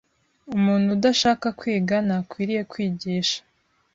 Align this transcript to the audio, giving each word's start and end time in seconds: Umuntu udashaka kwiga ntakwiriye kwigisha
Umuntu 0.57 0.87
udashaka 0.97 1.47
kwiga 1.59 1.95
ntakwiriye 2.07 2.61
kwigisha 2.71 3.39